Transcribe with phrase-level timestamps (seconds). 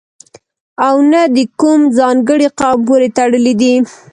[0.87, 3.73] او نه د کوم ځانګړي قوم پورې تړلی دی.